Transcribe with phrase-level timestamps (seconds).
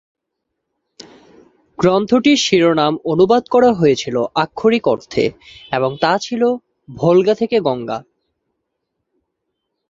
[1.79, 5.31] গ্রন্থটির শিরোনাম অনুবাদ করা হয়েছিলো আক্ষরিক অর্থে,
[5.71, 6.59] এবং তা ছিলো-
[6.89, 8.01] 'ভোলগা থেকে গঙ্গা'।